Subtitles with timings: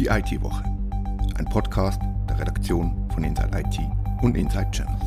[0.00, 0.64] Die IT-Woche.
[1.36, 3.80] Ein Podcast der Redaktion von Inside IT
[4.22, 5.04] und Inside Channels.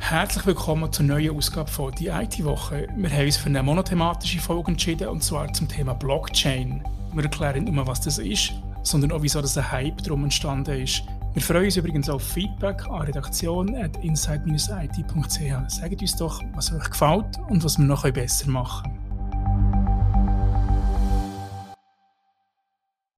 [0.00, 2.88] Herzlich willkommen zur neuen Ausgabe von Die IT-Woche.
[2.94, 6.84] Wir haben uns für eine monothematische Folge entschieden, und zwar zum Thema Blockchain.
[7.14, 8.52] Wir erklären nicht nur, was das ist,
[8.82, 11.04] sondern auch, wieso das ein Hype darum entstanden ist.
[11.32, 15.70] Wir freuen uns übrigens auf Feedback an redaktion.inside-it.ch.
[15.70, 18.98] Sagt uns doch, was euch gefällt und was wir noch besser machen können.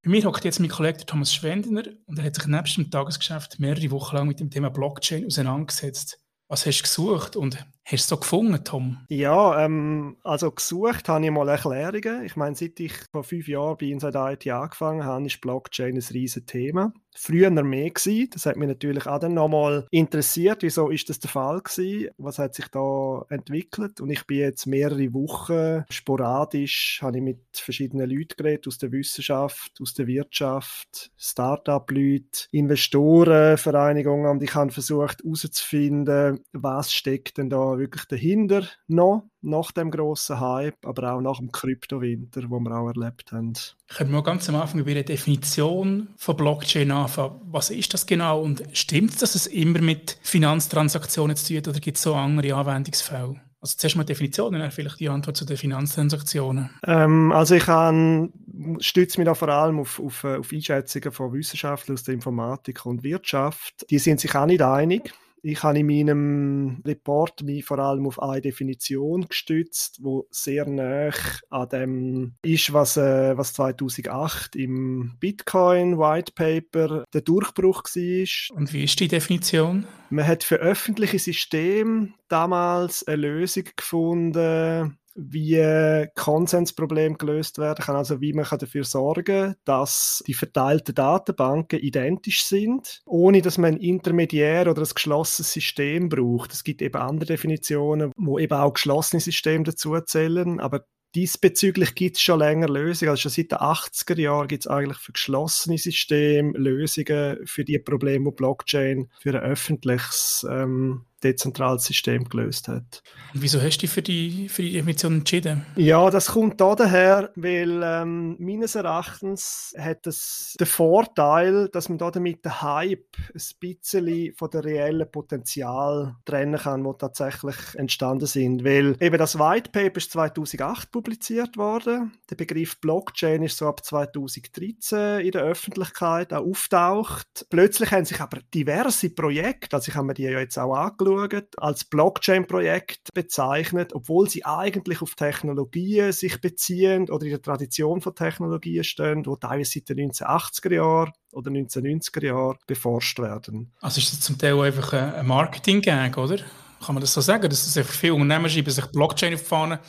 [0.05, 3.59] Bei mir hockt jetzt mein Kollege Thomas Schwendener und er hat sich nebst dem Tagesgeschäft
[3.59, 6.21] mehrere Wochen lang mit dem Thema Blockchain auseinandergesetzt.
[6.49, 8.99] Was hast du gesucht und hast du so gefunden, Tom?
[9.09, 12.25] Ja, ähm, also gesucht habe ich mal Erklärungen.
[12.25, 16.05] Ich meine, seit ich vor fünf Jahren bei Inside IT angefangen habe, ist Blockchain ein
[16.13, 18.29] riesiges Thema früher mehr gewesen.
[18.33, 20.63] Das hat mich natürlich auch dann nochmal interessiert.
[20.63, 22.11] Wieso ist das der Fall gewesen?
[22.19, 24.01] Was hat sich da entwickelt?
[24.01, 28.93] Und ich bin jetzt mehrere Wochen sporadisch, habe ich mit verschiedenen Leuten geredet, aus der
[28.93, 37.72] Wissenschaft, aus der Wirtschaft, Start-up-Leute, Investorenvereinigungen und ich habe versucht herauszufinden, was steckt denn da
[37.79, 42.89] wirklich dahinter noch nach dem grossen Hype, aber auch nach dem Kryptowinter, wo wir auch
[42.89, 43.53] erlebt haben.
[43.89, 47.41] Können wir ganz am Anfang über die Definition von Blockchain anfangen?
[47.45, 51.69] Was ist das genau und stimmt es, dass es immer mit Finanztransaktionen zu tun hat
[51.69, 53.41] oder gibt es so andere Anwendungsfälle?
[53.63, 56.71] Also zuerst mal Definitionen, dann vielleicht die Antwort zu den Finanztransaktionen.
[56.85, 58.33] Ähm, also ich kann,
[58.81, 63.05] stütze mich da vor allem auf, auf, auf Einschätzungen von Wissenschaftlern aus der Informatik und
[63.05, 63.89] Wirtschaft.
[63.89, 65.15] Die sind sich auch nicht einig.
[65.45, 71.11] Ich habe in meinem Report mich vor allem auf eine Definition gestützt, wo sehr nah
[71.51, 78.57] an dem ist, was, äh, was 2008 im Bitcoin White Paper der Durchbruch war.
[78.57, 79.85] Und wie ist die Definition?
[80.11, 88.21] Man hat für öffentliche Systeme damals eine Lösung gefunden, wie Konsensproblem gelöst werden kann, also
[88.21, 93.81] wie man dafür sorgen kann, dass die verteilten Datenbanken identisch sind, ohne dass man ein
[93.81, 96.53] Intermediär oder ein geschlossenes System braucht.
[96.53, 100.85] Es gibt eben andere Definitionen, wo eben auch geschlossene Systeme dazu zählen, aber
[101.15, 103.11] Diesbezüglich gibt es schon länger Lösungen.
[103.11, 107.79] Also schon seit den 80er Jahren gibt es eigentlich für geschlossene Systeme Lösungen für die
[107.79, 113.03] Probleme, die Blockchain für ein öffentliches ähm, dezentrales System gelöst hat.
[113.35, 115.65] Und wieso hast du dich für die, für die Definition entschieden?
[115.77, 121.99] Ja, das kommt da daher, weil ähm, meines Erachtens hat es den Vorteil, dass man
[121.99, 128.27] da damit den Hype ein bisschen von der reellen Potenzial trennen kann, wo tatsächlich entstanden
[128.27, 128.65] sind.
[128.65, 132.13] Weil eben das White Paper ist 2008 publiziert worden.
[132.31, 137.47] Der Begriff Blockchain ist so ab 2013 in der Öffentlichkeit auch auftaucht.
[137.51, 140.99] Plötzlich haben sich aber diverse Projekte, also ich habe mir die ja jetzt auch angeschaut,
[141.19, 148.01] anschauen, als Blockchain-Projekt bezeichnet, obwohl sie eigentlich auf Technologien sich beziehen oder in der Tradition
[148.01, 153.73] von Technologien stehen, die teilweise seit den 1980er Jahren oder 1990er Jahren beforscht werden.
[153.81, 156.39] Also ist das zum Teil einfach ein Marketing-Gag, oder?
[156.85, 157.49] Kann man das so sagen?
[157.49, 159.81] Dass es einfach viele Unternehmen schreiben sich Blockchain auf die Fahne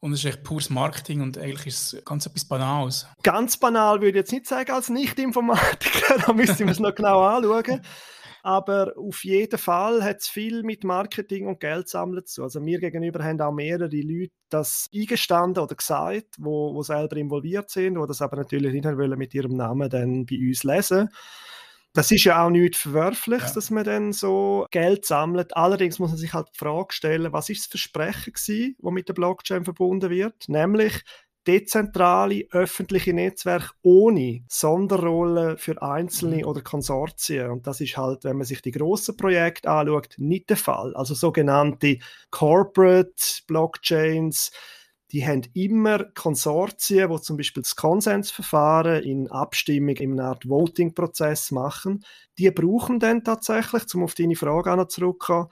[0.00, 3.06] und es ist echt pures Marketing und eigentlich ist es ganz etwas Banales.
[3.22, 7.20] Ganz banal würde ich jetzt nicht sagen als Nicht-Informatiker, da müsste man es noch genau
[7.22, 7.82] anschauen.
[8.42, 12.42] Aber auf jeden Fall hat es viel mit Marketing und Geld sammeln zu.
[12.42, 17.70] Also mir gegenüber haben auch mehrere Leute das eingestanden oder gesagt, wo, wo selber involviert
[17.70, 21.10] sind, wo das aber natürlich nicht wollen mit ihrem Namen dann bei uns lesen.
[21.92, 23.54] Das ist ja auch nichts Verwerfliches, ja.
[23.54, 25.56] dass man dann so Geld sammelt.
[25.56, 29.08] Allerdings muss man sich halt die Frage stellen, was ist das Versprechen gewesen, das mit
[29.08, 30.48] der Blockchain verbunden wird?
[30.48, 31.02] Nämlich,
[31.50, 36.44] dezentrale öffentliche Netzwerke ohne Sonderrolle für Einzelne mhm.
[36.44, 37.50] oder Konsortien.
[37.50, 40.94] Und das ist halt, wenn man sich die grossen Projekte anschaut, nicht der Fall.
[40.94, 41.98] Also sogenannte
[42.30, 43.12] Corporate
[43.48, 44.52] Blockchains,
[45.10, 51.50] die haben immer Konsortien, wo zum Beispiel das Konsensverfahren in Abstimmung in einer Art Voting-Prozess
[51.50, 52.04] machen.
[52.38, 55.48] Die brauchen dann tatsächlich, um auf deine Frage zurückzukommen,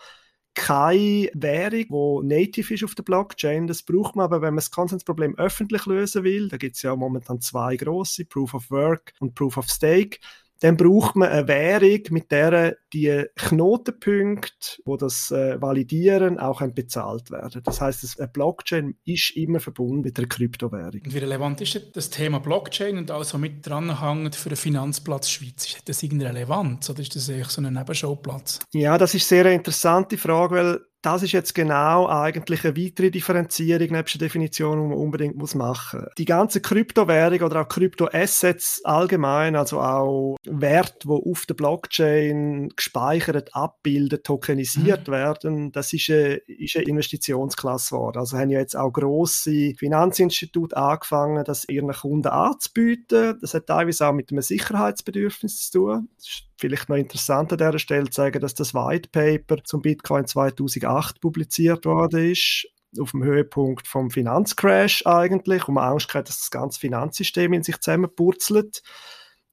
[0.59, 3.69] keine Währung, die native ist auf der Blockchain.
[3.69, 6.49] Das braucht man aber, wenn man das Konsensproblem öffentlich lösen will.
[6.49, 10.19] Da gibt es ja momentan zwei große, Proof of Work und Proof of Stake
[10.61, 17.31] dann braucht man eine Währung, mit der die Knotenpunkte, wo das äh, validieren, auch bezahlt
[17.31, 17.63] werden.
[17.65, 21.03] Das heißt, eine Blockchain ist immer verbunden mit der Kryptowährung.
[21.05, 25.67] Und wie relevant ist das Thema Blockchain und also mit dranhängend für den Finanzplatz Schweiz?
[25.67, 28.61] Ist das irgendwie relevant oder ist das eigentlich so ein Nebenschauplatz?
[28.73, 33.11] Ja, das ist eine sehr interessante Frage, weil das ist jetzt genau eigentlich eine weitere
[33.11, 36.11] Differenzierung nebst der Definition, die man unbedingt muss machen muss.
[36.19, 43.55] Die ganze Kryptowährung oder auch Kryptoassets allgemein, also auch Werte, die auf der Blockchain gespeichert,
[43.55, 45.13] abbildet, tokenisiert mhm.
[45.13, 48.19] werden, das ist eine, ist eine Investitionsklasse geworden.
[48.19, 53.39] Also haben ja jetzt auch grosse Finanzinstitute angefangen, das ihren Kunden anzubieten.
[53.41, 56.09] Das hat teilweise auch mit einem Sicherheitsbedürfnis zu tun.
[56.17, 59.81] Das ist vielleicht noch interessant an dieser Stelle zu sagen, dass das White Paper zum
[59.81, 62.67] Bitcoin 2008 publiziert worden ist
[62.99, 67.63] auf dem Höhepunkt vom Finanzcrash eigentlich, und man Angst hat, dass das ganze Finanzsystem in
[67.63, 68.83] sich zusammenpurzelt.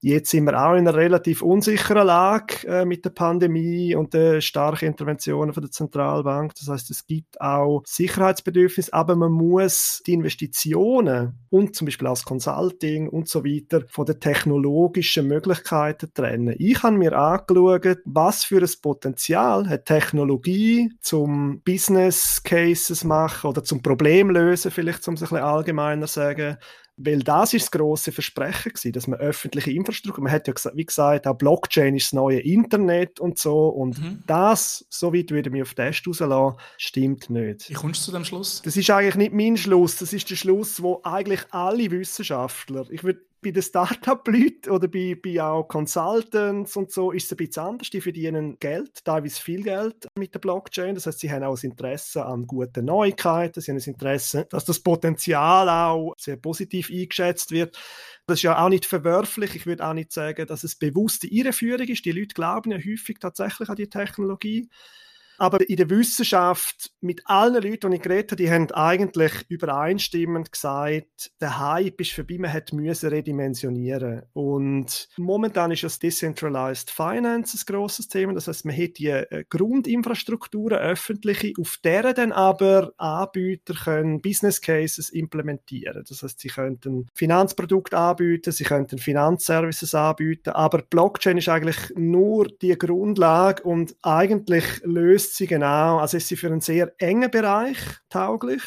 [0.08, 4.40] Jetzt sind wir auch in einer relativ unsicheren Lage äh, mit der Pandemie und den
[4.40, 6.54] starken Interventionen von der Zentralbank.
[6.54, 12.12] Das heißt, es gibt auch Sicherheitsbedürfnisse, aber man muss die Investitionen und zum Beispiel auch
[12.12, 16.54] das Consulting und so weiter von den technologischen Möglichkeiten trennen.
[16.56, 23.64] Ich habe mir angeschaut, was für ein Potenzial hat Technologie zum Business Cases machen oder
[23.64, 26.58] zum Problem lösen, vielleicht um es ein bisschen allgemeiner sagen,
[26.96, 30.76] weil das ist das große Versprechen gewesen, dass man öffentliche Infrastruktur, man hat ja gesagt,
[30.76, 34.22] wie gesagt, auch Blockchain ist das neue Internet und so und mhm.
[34.26, 37.68] das, so weit würde ich mich auf den Test rauslassen, stimmt nicht.
[37.68, 38.62] Wie kommst du zu dem Schluss?
[38.62, 43.04] Das ist eigentlich nicht mein Schluss, das ist der Schluss, wo eigentlich alle Wissenschaftler, ich
[43.04, 47.62] würde bei den Startup-Leuten oder bei, bei auch Consultants und so ist es ein bisschen
[47.62, 47.90] anders.
[47.90, 50.94] Die verdienen Geld, teilweise viel Geld mit der Blockchain.
[50.94, 54.64] Das heißt, sie haben auch ein Interesse an guten Neuigkeiten, sie haben ein Interesse, dass
[54.64, 57.78] das Potenzial auch sehr positiv eingeschätzt wird.
[58.26, 59.54] Das ist ja auch nicht verwerflich.
[59.54, 62.04] Ich würde auch nicht sagen, dass es bewusste Irreführung ist.
[62.04, 64.68] Die Leute glauben ja häufig tatsächlich an die Technologie.
[65.38, 70.52] Aber in der Wissenschaft, mit allen Leuten, die ich geredet habe, die haben eigentlich übereinstimmend
[70.52, 74.22] gesagt, der Hype ist vorbei, man hat müssen redimensionieren.
[74.32, 78.34] Und momentan ist das Decentralized Finance ein grosses Thema.
[78.34, 84.60] Das heißt, man hat die äh, Grundinfrastrukturen, öffentliche, auf deren dann aber Anbieter können Business
[84.60, 86.04] Cases implementieren.
[86.08, 92.48] Das heißt, sie könnten Finanzprodukte anbieten, sie könnten Finanzservices anbieten, aber Blockchain ist eigentlich nur
[92.48, 97.30] die Grundlage und eigentlich löst löst sie genau, also ist sie für einen sehr engen
[97.30, 97.78] Bereich
[98.08, 98.62] tauglich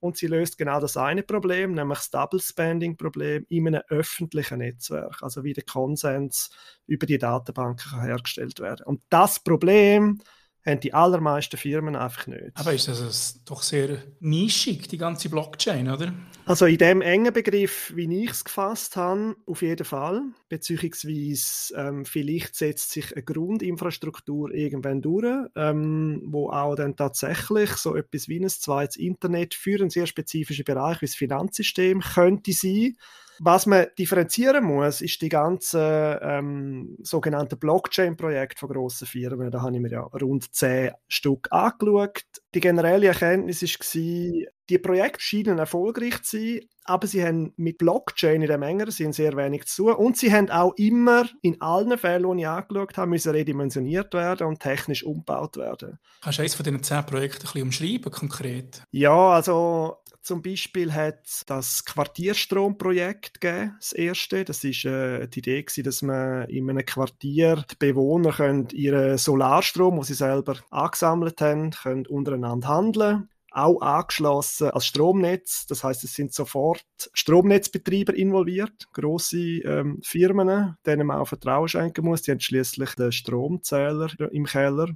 [0.00, 4.58] und sie löst genau das eine Problem, nämlich das Double Spending Problem in einem öffentlichen
[4.58, 6.50] Netzwerk, also wie der Konsens
[6.86, 8.86] über die Datenbanken hergestellt werden.
[8.86, 10.20] Und das Problem
[10.64, 12.52] haben die allermeisten Firmen einfach nicht.
[12.54, 16.12] Aber ist das also doch sehr nischig, die ganze Blockchain, oder?
[16.44, 20.22] Also in dem engen Begriff, wie ich es gefasst habe, auf jeden Fall.
[20.48, 27.94] Beziehungsweise ähm, vielleicht setzt sich eine Grundinfrastruktur irgendwann durch, ähm, wo auch dann tatsächlich so
[27.94, 32.96] etwas wie ein zweites Internet für einen sehr spezifischen Bereich wie das Finanzsystem könnte sein
[33.42, 35.80] was man differenzieren muss, ist die ganzen
[36.20, 39.50] ähm, sogenannten Blockchain-Projekte von grossen Firmen.
[39.50, 42.22] Da habe ich mir ja rund zehn Stück angeschaut.
[42.54, 48.42] Die generelle Erkenntnis war, die Projekte scheinen erfolgreich zu sein, aber sie haben mit Blockchain
[48.42, 49.94] in dem engeren Sinn sehr wenig zu tun.
[49.94, 54.46] Und sie haben auch immer in allen Fällen, die ich angeschaut habe, müssen redimensioniert werden
[54.46, 55.98] und technisch umgebaut werden.
[56.20, 58.82] Kannst du eines von diesen zehn Projekten ein bisschen umschreiben, konkret?
[58.90, 64.44] Ja, also zum Beispiel hat das Quartierstromprojekt gegeben, das erste.
[64.44, 68.38] Das ist äh, die Idee gewesen, dass man in einem Quartier die Bewohner
[68.72, 75.66] ihren Solarstrom, den sie selber angesammelt haben, können untereinander handeln auch angeschlossen als Stromnetz.
[75.66, 82.04] Das heißt, es sind sofort Stromnetzbetreiber involviert, große ähm, Firmen, denen man auch Vertrauen schenken
[82.04, 82.22] muss.
[82.22, 84.88] Die haben schließlich den Stromzähler im Keller.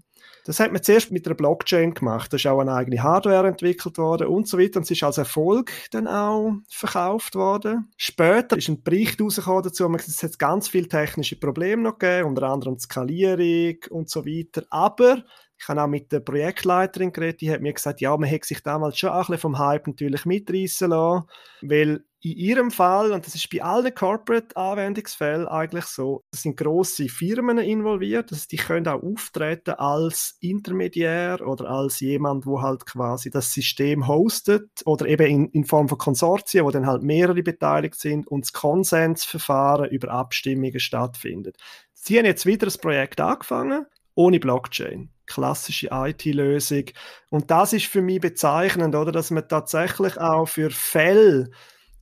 [0.44, 2.32] Das hat man zuerst mit einer Blockchain gemacht.
[2.32, 4.76] Da ist auch eine eigene Hardware entwickelt worden und so weiter.
[4.76, 7.90] Und es ist als Erfolg dann auch verkauft worden.
[7.96, 12.44] Später ist ein Bericht rausgekommen dazu, es hat ganz viele technische Probleme noch gegeben, unter
[12.44, 14.64] anderem Skalierung und so weiter.
[14.68, 15.25] Aber
[15.64, 18.62] ich habe auch mit der Projektleiterin geredet, die hat mir gesagt, ja, man hätte sich
[18.62, 21.26] damals schon ein bisschen vom Hype natürlich mitreißen lassen,
[21.62, 27.09] weil in ihrem Fall, und das ist bei allen Corporate-Anwendungsfällen eigentlich so, es sind grosse
[27.09, 33.30] Firmen involviert, also die können auch auftreten als Intermediär oder als jemand, wo halt quasi
[33.30, 37.99] das System hostet oder eben in, in Form von Konsortien, wo dann halt mehrere beteiligt
[37.99, 41.56] sind und das Konsensverfahren über Abstimmungen stattfindet.
[41.94, 46.85] Sie haben jetzt wieder das Projekt angefangen, ohne Blockchain klassische IT-Lösung.
[47.31, 51.50] Und das ist für mich bezeichnend, oder, dass man tatsächlich auch für Fälle,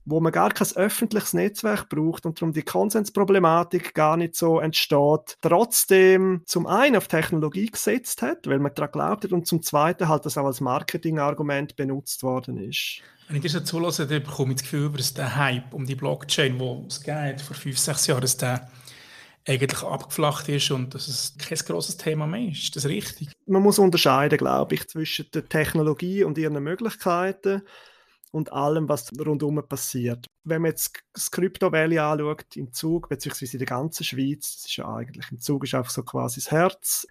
[0.05, 5.37] wo man gar kein öffentliches Netzwerk braucht und darum die Konsensproblematik gar nicht so entsteht,
[5.41, 10.09] trotzdem zum einen auf Technologie gesetzt hat, weil man daran glaubt hat, und zum zweiten
[10.09, 13.01] halt das auch als Marketingargument benutzt worden ist.
[13.27, 15.95] Wenn ich dir so zulasse, dann bekomme ich das Gefühl, dass der Hype um die
[15.95, 18.69] Blockchain, wo es geht, vor fünf, sechs Jahren, dass der
[19.47, 22.63] eigentlich abgeflacht ist und dass es kein grosses Thema mehr ist.
[22.63, 23.29] Ist das richtig?
[23.45, 27.63] Man muss unterscheiden, glaube ich, zwischen der Technologie und ihren Möglichkeiten
[28.31, 30.27] und allem, was rundum passiert.
[30.43, 34.65] Wenn man jetzt das Crypto Valley anschaut, im Zug, beziehungsweise in der ganzen Schweiz, das
[34.65, 37.07] ist ja eigentlich, im Zug ist einfach so quasi das Herz,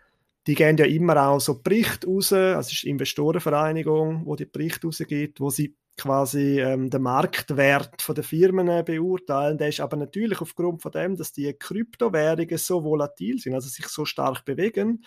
[0.47, 4.47] die geben ja immer auch so Berichte raus, also es ist die Investorenvereinigung, wo die
[4.47, 9.59] Berichte rausgibt, wo sie quasi ähm, den Marktwert von der Firmen äh, beurteilen.
[9.59, 13.87] Der ist aber natürlich aufgrund von dem, dass die Kryptowährungen so volatil sind, also sich
[13.89, 15.05] so stark bewegen,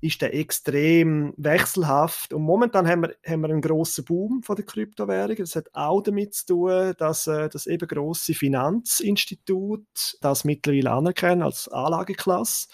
[0.00, 2.32] ist der extrem wechselhaft.
[2.32, 5.38] Und momentan haben wir, haben wir einen grossen Boom von der Kryptowährungen.
[5.38, 11.42] Das hat auch damit zu tun, dass äh, das eben grosse Finanzinstitut das mittlerweile anerkennen
[11.42, 12.68] als Anlageklasse.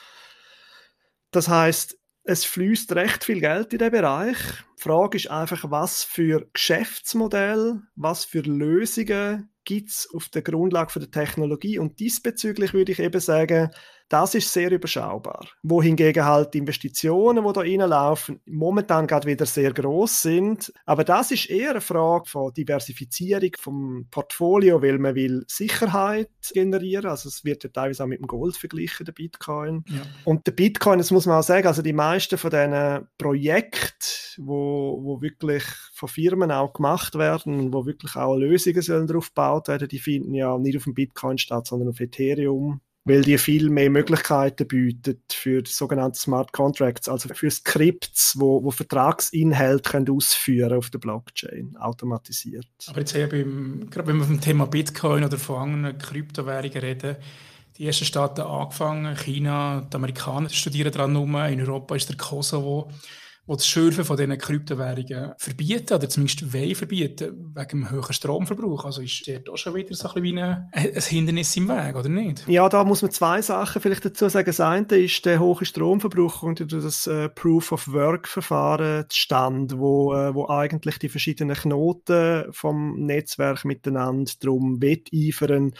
[1.31, 4.37] Das heißt, es fließt recht viel Geld in den Bereich.
[4.83, 10.99] Die Frage ist einfach, was für Geschäftsmodell, was für Lösungen gibt es auf der Grundlage
[10.99, 11.79] der Technologie.
[11.79, 13.71] Und diesbezüglich würde ich eben sagen,
[14.13, 15.47] das ist sehr überschaubar.
[15.63, 20.73] Wohingegen halt die Investitionen, die da reinlaufen, momentan gerade wieder sehr groß sind.
[20.85, 27.07] Aber das ist eher eine Frage von Diversifizierung vom Portfolio, weil man will Sicherheit generieren.
[27.07, 29.85] Also es wird ja teilweise auch mit dem Gold verglichen, der Bitcoin.
[29.89, 30.03] Ja.
[30.25, 34.07] Und der Bitcoin, das muss man auch sagen, also die meisten von diesen Projekten,
[34.39, 35.65] wo, wo wirklich
[35.95, 40.35] von Firmen auch gemacht werden, wo wirklich auch Lösungen sollen darauf gebaut werden, die finden
[40.35, 45.21] ja nicht auf dem Bitcoin statt, sondern auf Ethereum weil die viel mehr Möglichkeiten bieten
[45.31, 51.77] für sogenannte Smart Contracts, also für Skripts, wo, wo Vertragsinhalte können ausführen auf der Blockchain,
[51.79, 52.69] automatisiert.
[52.87, 57.17] Aber jetzt eben, gerade wenn wir vom Thema Bitcoin oder von anderen Kryptowährungen reden,
[57.79, 62.91] die ersten Staaten angefangen, China, die Amerikaner studieren daran rum, in Europa ist der Kosovo
[63.49, 68.85] die das Schürfen von diesen Kryptowährungen verbieten oder zumindest wollen verbieten, wegen dem hohen Stromverbrauch.
[68.85, 72.09] Also ist dort auch schon wieder so ein, bisschen ein, ein Hindernis im Weg, oder
[72.09, 72.47] nicht?
[72.49, 74.47] Ja, da muss man zwei Sachen vielleicht dazu sagen.
[74.47, 81.01] Das eine ist der hohe Stromverbrauch und das äh, Proof-of-Work-Verfahren zustande, wo, äh, wo eigentlich
[81.01, 85.73] die verschiedenen Knoten vom Netzwerk miteinander darum wetteifern,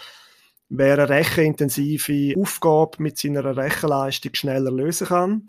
[0.69, 5.45] wer eine rechenintensive Aufgabe mit seiner Rechenleistung schneller lösen kann.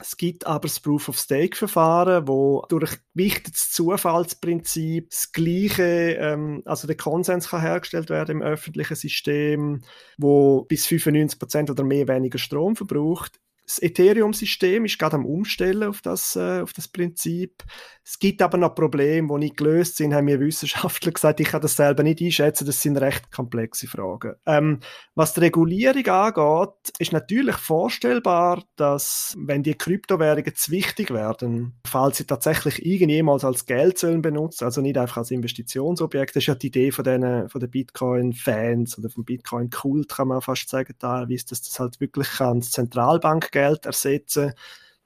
[0.00, 7.48] Es gibt aber das Proof-of-Stake-Verfahren, wo durch gewichtetes Zufallsprinzip das gleiche, ähm, also der Konsens
[7.48, 9.82] kann hergestellt werden im öffentlichen System,
[10.16, 16.00] wo bis 95% oder mehr weniger Strom verbraucht das Ethereum-System ist gerade am Umstellen auf
[16.00, 17.62] das, äh, auf das Prinzip.
[18.10, 21.40] Es gibt aber noch Probleme, die nicht gelöst sind, haben mir Wissenschaftler gesagt.
[21.40, 22.64] Ich kann das selber nicht einschätzen.
[22.64, 24.34] Das sind recht komplexe Fragen.
[24.46, 24.80] Ähm,
[25.14, 32.16] was die Regulierung angeht, ist natürlich vorstellbar, dass, wenn die Kryptowährungen zu wichtig werden, falls
[32.16, 36.54] sie tatsächlich irgendjemals als Geld sollen benutzen, also nicht einfach als Investitionsobjekt, das ist ja
[36.54, 41.44] die Idee von den, von den Bitcoin-Fans oder vom Bitcoin-Kult, kann man fast sagen, teilweise,
[41.50, 44.54] dass das halt wirklich kann, das Zentralbank Geld ersetzen.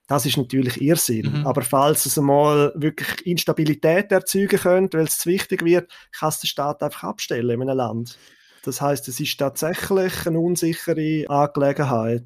[0.09, 1.40] Das ist natürlich Irrsinn.
[1.40, 1.47] Mhm.
[1.47, 6.40] Aber falls es einmal wirklich Instabilität erzeugen könnte, weil es zu wichtig wird, kann es
[6.40, 8.18] der Staat einfach abstellen in einem Land.
[8.64, 12.25] Das heißt, es ist tatsächlich eine unsichere Angelegenheit.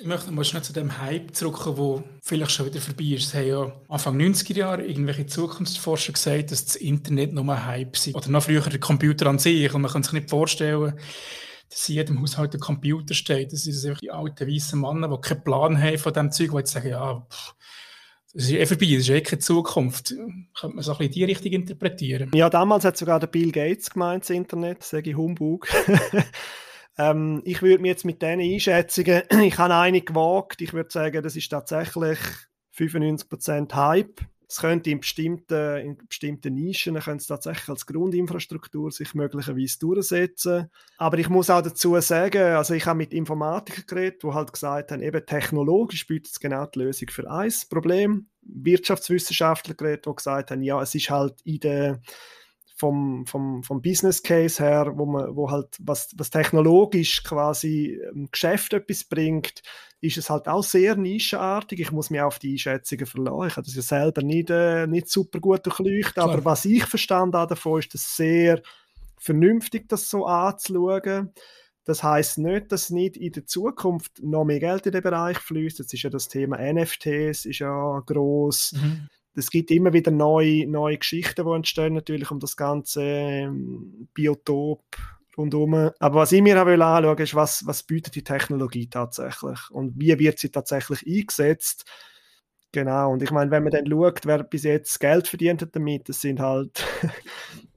[0.00, 3.26] Ich möchte mal schnell zu dem Hype zurückkommen, der vielleicht schon wieder vorbei ist.
[3.26, 7.94] Es haben ja Anfang 90er Jahre irgendwelche Zukunftsforscher gesagt, dass das Internet nur ein Hype
[7.94, 8.14] ist.
[8.14, 9.74] Oder noch früher der Computer an sich.
[9.74, 10.94] Und man kann sich nicht vorstellen,
[11.74, 13.52] dass in jedem Haushalt ein Computer steht.
[13.52, 16.70] Das sind einfach die alten weißen Männer, die keinen Plan haben von dem Zeug, die
[16.70, 17.54] sagen, ja, pff,
[18.32, 20.14] das ist eh vorbei, das ist eh keine Zukunft.
[20.58, 22.30] Könnte man so ein in die Richtung interpretieren?
[22.34, 25.68] Ja, damals hat sogar der Bill Gates gemeint, das Internet, sage ich Humbug.
[26.98, 31.22] ähm, ich würde mir jetzt mit diesen Einschätzungen, ich habe eine gewagt, ich würde sagen,
[31.22, 32.18] das ist tatsächlich
[32.76, 39.14] 95% Hype es könnte in bestimmten, in bestimmten Nischen könnte es tatsächlich als Grundinfrastruktur sich
[39.14, 40.70] möglicherweise durchsetzen.
[40.98, 44.92] Aber ich muss auch dazu sagen, also ich habe mit Informatikern geredet, die halt gesagt
[44.92, 48.26] haben, eben technologisch bietet es genau die Lösung für ein Problem.
[48.42, 52.00] Wirtschaftswissenschaftler geredet, die gesagt haben, ja, es ist halt in der
[52.84, 58.30] vom, vom, vom Business Case her, wo man, wo halt was, was technologisch quasi im
[58.30, 59.62] Geschäft etwas bringt,
[60.02, 61.80] ist es halt auch sehr nischenartig.
[61.80, 63.46] Ich muss mich auf die Einschätzungen verlassen.
[63.46, 67.38] Ich habe das ja selber nicht, äh, nicht super gut durchleuchtet, aber was ich verstanden
[67.38, 68.60] habe davon, ist es sehr
[69.16, 71.32] vernünftig, das so anzuschauen.
[71.86, 75.78] Das heißt nicht, dass nicht in der Zukunft noch mehr Geld in den Bereich fließt.
[75.78, 78.72] Jetzt ist ja das Thema NFTs ist ja groß.
[78.74, 79.08] Mhm.
[79.36, 84.84] Es gibt immer wieder neue, neue Geschichten, die entstehen natürlich um das ganze ähm, Biotop
[85.36, 85.90] rundherum.
[85.98, 89.98] Aber was ich mir auch anschauen will, ist, was, was bietet die Technologie tatsächlich und
[89.98, 91.84] wie wird sie tatsächlich eingesetzt.
[92.72, 96.08] Genau, und ich meine, wenn man dann schaut, wer bis jetzt Geld verdient hat damit,
[96.08, 96.84] das sind halt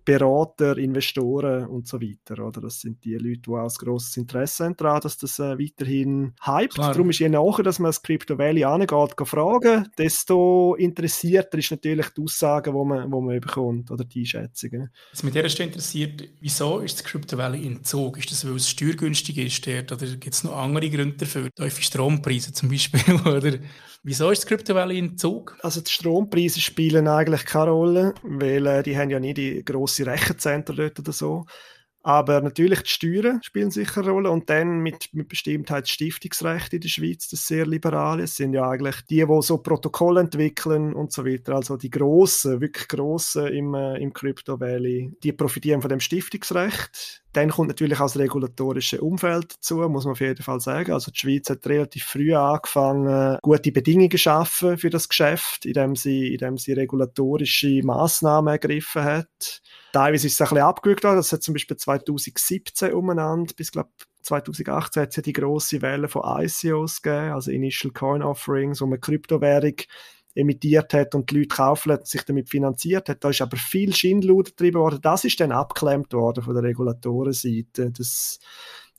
[0.07, 2.41] Berater, Investoren und so weiter.
[2.41, 2.61] Oder?
[2.61, 6.33] Das sind die Leute, die auch ein grosses Interesse haben daran, dass das äh, weiterhin
[6.43, 6.75] hypt.
[6.75, 6.93] Klar.
[6.93, 12.07] Darum ist je nachher, dass man das Crypto Valley angeht, fragen, desto interessierter ist natürlich
[12.11, 14.91] die Aussagen, die man, wo man bekommt oder die Einschätzungen.
[15.11, 18.17] Was mich erst interessiert, wieso ist das Crypto Valley in Zug?
[18.17, 21.49] Ist das, weil es steuergünstig ist dort, oder gibt es noch andere Gründe dafür?
[21.53, 23.59] Tiefe Strompreise zum Beispiel, oder?
[24.03, 25.57] Wieso ist das Crypto Valley in Zug?
[25.61, 29.96] Also die Strompreise spielen eigentlich keine Rolle, weil äh, die haben ja nie die grosse
[30.03, 31.45] Rechenzentren dort oder so.
[32.07, 36.79] Aber natürlich die Steuern spielen sicher eine Rolle und dann mit, mit Bestimmtheit Stiftungsrecht in
[36.79, 41.11] der Schweiz, das sehr liberal ist, sind ja eigentlich die, die so Protokolle entwickeln und
[41.11, 41.55] so weiter.
[41.55, 47.23] Also die Grossen, wirklich Grossen im, äh, im Crypto Valley, die profitieren von dem Stiftungsrecht.
[47.33, 50.93] Dann kommt natürlich auch das regulatorische Umfeld dazu, muss man auf jeden Fall sagen.
[50.93, 55.97] Also die Schweiz hat relativ früh angefangen, gute Bedingungen zu schaffen für das Geschäft, indem
[55.97, 59.61] sie, indem sie regulatorische Maßnahmen ergriffen hat
[59.93, 61.17] Teilweise ist es ein bisschen abgerückt worden.
[61.17, 63.89] Das hat zum Beispiel 2017 umeinander bis, glaube
[64.21, 68.85] 2018 hat es ja die grosse Welle von ICOs gegeben, also Initial Coin Offerings, wo
[68.85, 69.75] man Kryptowährung
[70.35, 73.23] emittiert hat und die Leute kaufen und sich damit finanziert hat.
[73.23, 74.99] Da ist aber viel Schindluder getrieben worden.
[75.01, 77.91] Das ist dann abgeklemmt worden von der Regulatorenseite.
[77.91, 78.39] Das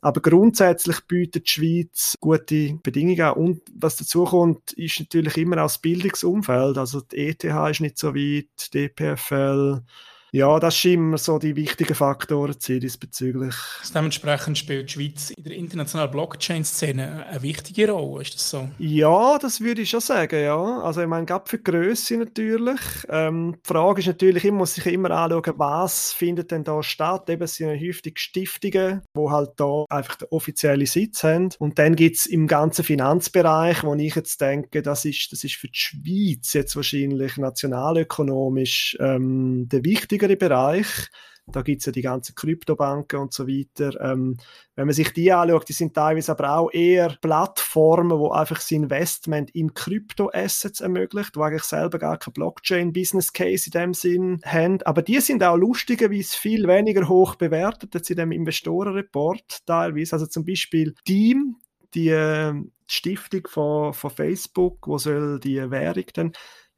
[0.00, 3.33] aber grundsätzlich bietet die Schweiz gute Bedingungen.
[3.33, 6.78] Und was dazu kommt, ist natürlich immer auch das Bildungsumfeld.
[6.78, 9.83] Also die ETH ist nicht so weit, die DPFL,
[10.32, 13.54] ja, das scheinen so die wichtigen Faktoren zu sein diesbezüglich.
[13.94, 18.68] Dementsprechend spielt die Schweiz in der internationalen Blockchain-Szene eine wichtige Rolle, ist das so?
[18.78, 20.80] Ja, das würde ich schon sagen, ja.
[20.82, 22.80] Also ich meine, gerade für die Grösse natürlich.
[23.08, 27.30] Ähm, die Frage ist natürlich, ich muss sich immer anschauen, was findet denn da statt.
[27.30, 31.49] Eben, es sind häufig Stiftungen, die halt da einfach den offiziellen Sitz haben.
[31.58, 35.54] Und dann gibt es im ganzen Finanzbereich, wo ich jetzt denke, das ist, das ist
[35.54, 41.08] für die Schweiz jetzt wahrscheinlich nationalökonomisch ähm, der wichtige günstigere Bereich.
[41.50, 43.98] Da gibt es ja die ganzen Kryptobanken und so weiter.
[44.02, 44.37] Ähm,
[44.76, 48.70] wenn man sich die anschaut, die sind teilweise aber auch eher Plattformen, wo einfach das
[48.70, 54.82] Investment in Kryptoassets ermöglicht, wo eigentlich selber gar kein Blockchain-Business-Case in dem Sinn haben.
[54.82, 60.16] Aber die sind auch lustigerweise viel weniger hoch bewertet als in dem Investorenreport teilweise.
[60.16, 61.56] Also zum Beispiel Team,
[61.94, 66.32] die, äh, die Stiftung von, von Facebook, wo soll die Währung dann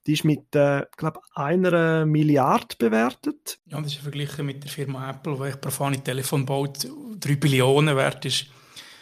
[0.07, 3.59] die ist mit, äh, glaube einer Milliarde bewertet.
[3.67, 6.87] Ja, das ist verglichen mit der Firma Apple, die pro Fahne Telefon baut,
[7.21, 8.47] 3 Billionen wert ist.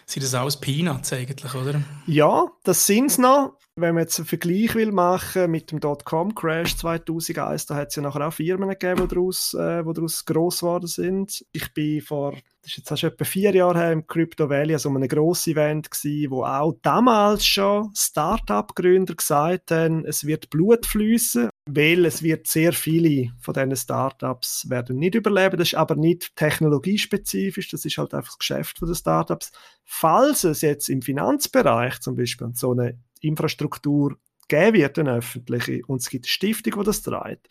[0.09, 1.83] Sind das alles Peanuts eigentlich, oder?
[2.07, 3.59] Ja, das sind es noch.
[3.77, 8.03] Wenn man jetzt einen Vergleich will machen mit dem Dotcom-Crash 2001, da hat es ja
[8.03, 9.85] nachher auch Firmen gegeben, die daraus, äh,
[10.25, 11.45] gross geworden sind.
[11.53, 12.33] Ich bin vor
[12.69, 15.91] das ist jetzt schon etwa vier Jahre her im Crypto Valley, also ein grosses Event
[15.91, 22.47] gewesen, wo auch damals schon Start-up-Gründer gesagt haben, es wird Blut fließen, weil es wird
[22.47, 25.59] sehr viele von diesen Startups werden nicht überleben.
[25.59, 29.53] Das ist aber nicht technologiespezifisch, das ist halt einfach das Geschäft der Startups.
[29.85, 34.17] Falls es jetzt im Finanzbereich zum Beispiel so eine Infrastruktur
[34.49, 37.49] geben wird, eine öffentliche, und es gibt eine Stiftung, die das treibt,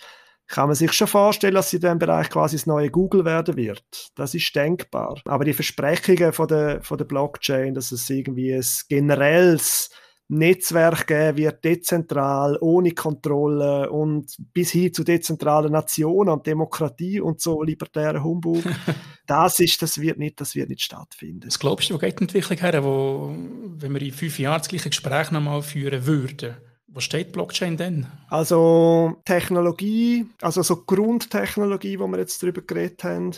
[0.48, 3.58] kann man sich schon vorstellen, dass sie in diesem Bereich quasi das neue Google werden
[3.58, 4.12] wird.
[4.16, 5.22] Das ist denkbar.
[5.26, 9.90] Aber die Versprechungen von der, von der Blockchain, dass es irgendwie ein generelles
[10.30, 17.40] Netzwerk geben wird, dezentral, ohne Kontrolle und bis hin zu dezentralen Nationen und Demokratie und
[17.40, 18.64] so libertären Humbug.
[19.28, 21.48] das ist, das wird nicht, das wird nicht stattfinden.
[21.48, 23.36] Was glaubst du, wo geht die Entwicklung her, wo,
[23.78, 26.58] wenn wir in fünf Jahren das gleiche Gespräch nochmal führen würden?
[26.90, 28.08] Wo steht Blockchain denn?
[28.30, 33.34] Also Technologie, also so Grundtechnologie, wo wir jetzt darüber geredet haben,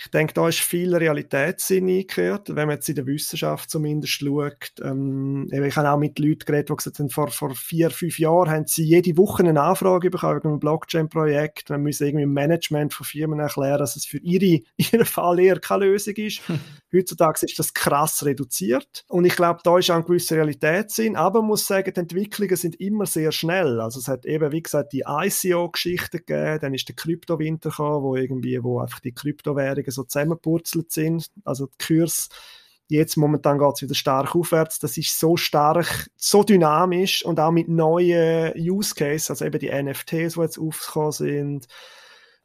[0.00, 4.72] ich denke, da ist viel Realitätssinn eingekehrt, wenn man jetzt in der Wissenschaft zumindest schaut.
[4.80, 8.48] Ähm, ich habe auch mit Leuten geredet, die gesagt haben, vor, vor vier, fünf Jahren
[8.48, 11.70] haben sie jede Woche eine Anfrage bekommen wegen einem Blockchain-Projekt.
[11.70, 15.58] Man muss irgendwie im Management von Firmen erklären, dass es für ihre, ihren Fall eher
[15.58, 16.42] keine Lösung ist.
[16.94, 19.04] Heutzutage ist das krass reduziert.
[19.08, 21.16] Und ich glaube, da ist auch ein gewisser Realitätssinn.
[21.16, 23.80] Aber man muss sagen, die Entwicklungen sind immer sehr schnell.
[23.80, 28.14] Also es hat eben, wie gesagt, die ICO-Geschichte gegeben, dann ist der Kryptowinter gekommen, wo
[28.14, 31.30] irgendwie, wo einfach die Kryptowährungen so zusammengepurzelt sind.
[31.44, 32.28] Also die Kurs
[32.90, 34.78] Jetzt momentan geht es wieder stark aufwärts.
[34.78, 39.70] Das ist so stark, so dynamisch und auch mit neuen Use Cases, also eben die
[39.70, 41.66] NFTs, die jetzt aufgekommen sind,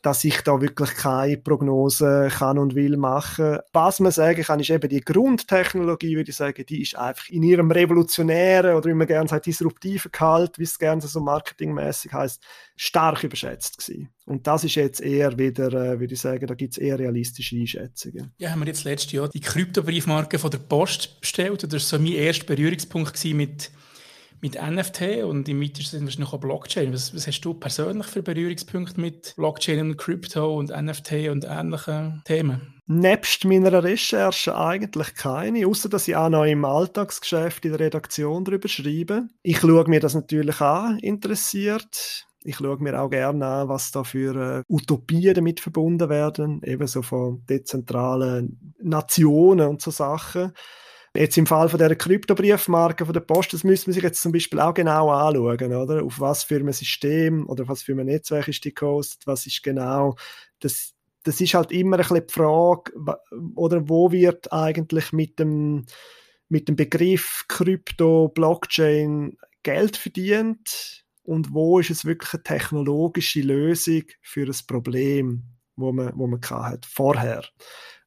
[0.04, 3.60] dass ich da wirklich keine Prognose kann und will machen.
[3.72, 7.42] Was man sagen kann, ist eben die Grundtechnologie, würde ich sagen, die ist einfach in
[7.42, 12.44] ihrem revolutionären oder wie man gerne sagt, disruptiven Gehalt, wie es gerne so marketingmäßig heißt,
[12.76, 14.10] stark überschätzt gewesen.
[14.26, 17.56] Und das ist jetzt eher wieder, äh, würde ich sagen, da gibt es eher realistische
[17.56, 18.34] Einschätzungen.
[18.38, 21.64] Ja, haben wir jetzt letztes Jahr die Kryptobriefmarke von der Post bestellt.
[21.64, 23.72] Das war so mein erster Berührungspunkt mit
[24.44, 26.92] mit NFT und im weitesten Sinne auch Blockchain.
[26.92, 32.22] Was, was, hast du persönlich für Berührungspunkte mit Blockchain und Crypto und NFT und ähnlichen
[32.26, 32.74] Themen?
[32.86, 38.44] Nebst meiner Recherche eigentlich keine, außer dass ich auch noch im Alltagsgeschäft in der Redaktion
[38.44, 39.30] darüber schreibe.
[39.44, 42.28] Ich schaue mir das natürlich an, interessiert.
[42.44, 47.02] Ich schaue mir auch gerne an, was da für äh, Utopien damit verbunden werden, ebenso
[47.02, 50.52] von dezentralen Nationen und so Sachen.
[51.16, 54.32] Jetzt im Fall von der Kryptobriefmarke von der Post, das müsste man sich jetzt zum
[54.32, 56.04] Beispiel auch genau anschauen, oder?
[56.04, 59.62] Auf was für ein System oder was für ein Netzwerk ist die gehostet, was ist
[59.62, 60.16] genau
[60.60, 62.92] das das ist halt immer ein bisschen die Frage,
[63.56, 65.86] oder wo wird eigentlich mit dem,
[66.50, 74.04] mit dem Begriff Krypto, Blockchain Geld verdient und wo ist es wirklich eine technologische Lösung
[74.22, 75.44] für ein Problem,
[75.78, 77.44] wo man, wo man hat vorher.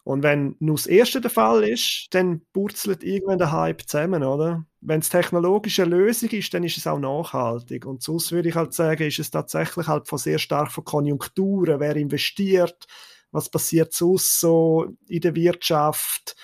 [0.06, 4.64] Und wenn nur das erste der Fall ist, dann purzelt irgendwann der Hype zusammen, oder?
[4.80, 7.84] Wenn es technologische Lösung ist, dann ist es auch nachhaltig.
[7.84, 11.80] Und sonst würde ich halt sagen, ist es tatsächlich halt von sehr stark von Konjunkturen,
[11.80, 12.86] wer investiert,
[13.32, 16.36] was passiert sonst so in der Wirtschaft,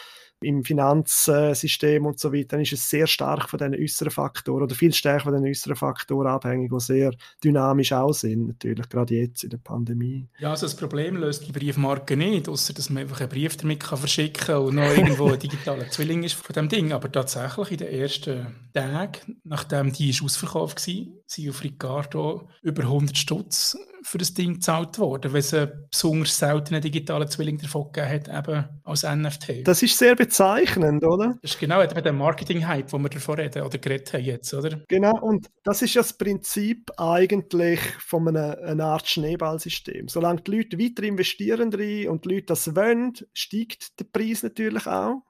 [0.42, 4.74] im Finanzsystem und so weiter, dann ist es sehr stark von diesen äußeren Faktoren oder
[4.74, 9.44] viel stärker von den äußeren Faktoren abhängig, die sehr dynamisch auch sind, natürlich, gerade jetzt
[9.44, 10.28] in der Pandemie.
[10.38, 13.81] Ja, also das Problem löst die Briefmarke nicht, außer dass man einfach einen Brief damit
[13.81, 16.92] kann verschicken kann und noch irgendwo ein digitaler Zwilling ist von dem Ding.
[16.92, 22.83] Aber tatsächlich in den ersten Tagen, nachdem die ist ausverkauft war, sind auf Ricardo über
[22.83, 27.93] 100 Stutz für das Ding gezahlt worden, weil es einen besonders seltenen digitalen Zwilling davon
[27.93, 29.67] gegeben hat, eben als NFT.
[29.67, 31.39] Das ist sehr bezeichnend, oder?
[31.41, 34.81] Das ist genau der Marketing-Hype, wo wir davor reden oder geredet haben jetzt, oder?
[34.89, 40.09] Genau, und das ist ja das Prinzip eigentlich von einem, einer Art Schneeballsystem.
[40.09, 44.87] Solange die Leute weiter investieren rein und die Leute das wollen, steigt der Preis natürlich
[44.87, 45.23] auch.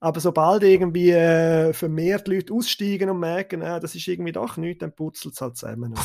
[0.00, 4.80] Aber sobald irgendwie äh, vermehrt Leute aussteigen und merken, äh, das ist irgendwie doch nichts,
[4.80, 5.94] dann putzelt es halt zusammen.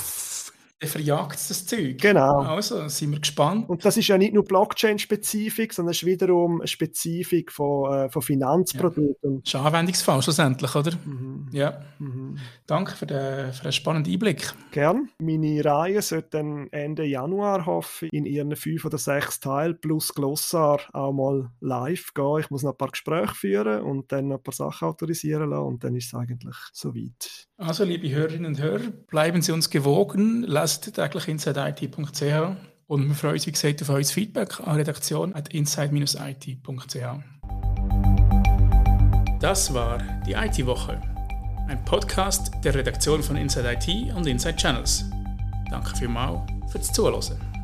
[0.81, 2.01] Der verjagt das Zeug.
[2.01, 2.41] Genau.
[2.41, 3.69] Also sind wir gespannt.
[3.69, 8.09] Und das ist ja nicht nur Blockchain-Spezifik, sondern es ist wiederum eine Spezifik von, äh,
[8.09, 9.35] von Finanzprodukten.
[9.35, 9.39] Ja.
[9.39, 10.91] Das ist ein Anwendungsfall schlussendlich, oder?
[11.05, 11.24] Mhm.
[11.55, 11.79] Ja.
[11.99, 12.37] Mhm.
[12.67, 14.53] Danke für den, für den spannenden Einblick.
[14.71, 15.07] Gern.
[15.19, 20.81] Meine Reihe sollte dann Ende Januar, hoffe in ihren fünf oder sechs Teilen plus Glossar
[20.91, 22.41] auch mal live gehen.
[22.41, 25.65] Ich muss noch ein paar Gespräche führen und dann noch ein paar Sachen autorisieren lassen
[25.65, 27.47] und dann ist es eigentlich soweit.
[27.55, 32.23] Also, liebe Hörerinnen und Hörer, bleiben Sie uns gewogen, lasst täglich insideit.ch
[32.87, 36.97] und wir freuen uns, wie gesagt, auf euer Feedback an redaktion.inside-it.ch.
[39.39, 40.99] Das war die IT-Woche,
[41.67, 45.05] ein Podcast der Redaktion von Inside IT und Inside Channels.
[45.69, 47.54] Danke vielmals fürs Zuhören.